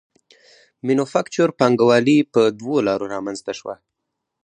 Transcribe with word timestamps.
مینوفکچور 0.85 1.49
پانګوالي 1.59 2.17
په 2.33 2.41
دوو 2.59 2.75
لارو 2.87 3.05
رامنځته 3.13 3.51
شوه 3.59 3.75